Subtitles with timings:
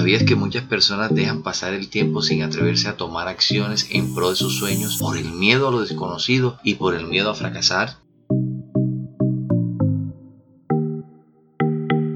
[0.00, 4.30] ¿Sabías que muchas personas dejan pasar el tiempo sin atreverse a tomar acciones en pro
[4.30, 7.98] de sus sueños por el miedo a lo desconocido y por el miedo a fracasar?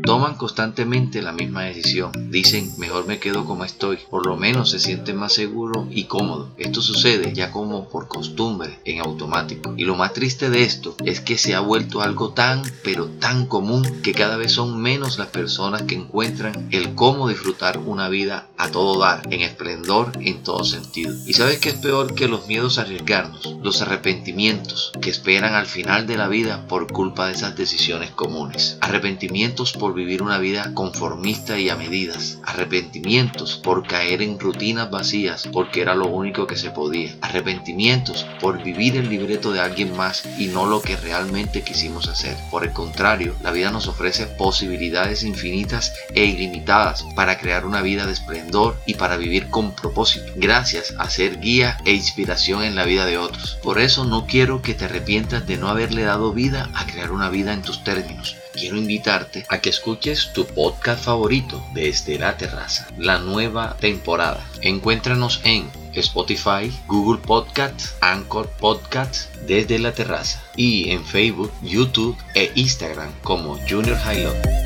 [0.05, 2.13] Toman constantemente la misma decisión.
[2.31, 3.99] Dicen, mejor me quedo como estoy.
[4.11, 6.51] Por lo menos se sienten más seguro y cómodo.
[6.59, 9.75] Esto sucede ya como por costumbre, en automático.
[9.77, 13.47] Y lo más triste de esto es que se ha vuelto algo tan, pero tan
[13.47, 18.49] común que cada vez son menos las personas que encuentran el cómo disfrutar una vida
[18.59, 21.15] a todo dar, en esplendor, en todo sentido.
[21.27, 23.57] ¿Y sabes qué es peor que los miedos a arriesgarnos?
[23.63, 28.79] Los arrepentimientos que esperan al final de la vida por culpa de esas decisiones comunes.
[28.81, 35.49] Arrepentimientos por vivir una vida conformista y a medidas, arrepentimientos por caer en rutinas vacías
[35.53, 40.25] porque era lo único que se podía, arrepentimientos por vivir el libreto de alguien más
[40.39, 42.37] y no lo que realmente quisimos hacer.
[42.51, 48.07] Por el contrario, la vida nos ofrece posibilidades infinitas e ilimitadas para crear una vida
[48.07, 52.85] de esplendor y para vivir con propósito, gracias a ser guía e inspiración en la
[52.85, 53.59] vida de otros.
[53.63, 57.31] Por eso no quiero que te arrepientas de no haberle dado vida a crear una
[57.31, 62.87] vida en tus términos quiero invitarte a que escuches tu podcast favorito desde la terraza,
[62.97, 64.47] la nueva temporada.
[64.63, 72.53] Encuéntranos en Spotify, Google Podcast, Anchor Podcast desde la terraza y en Facebook, YouTube e
[72.55, 74.64] Instagram como Junior Highlight.